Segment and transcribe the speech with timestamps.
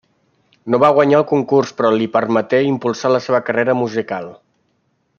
[0.73, 4.31] No va guanyar el concurs però li permeté impulsar la seva carrera musical.